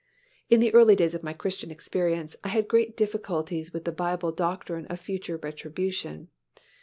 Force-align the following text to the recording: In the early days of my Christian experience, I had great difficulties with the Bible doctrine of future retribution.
In 0.49 0.61
the 0.61 0.73
early 0.73 0.95
days 0.95 1.13
of 1.13 1.21
my 1.21 1.31
Christian 1.31 1.69
experience, 1.69 2.35
I 2.43 2.47
had 2.47 2.67
great 2.67 2.97
difficulties 2.97 3.71
with 3.71 3.85
the 3.85 3.91
Bible 3.91 4.31
doctrine 4.31 4.87
of 4.87 4.99
future 4.99 5.37
retribution. 5.37 6.29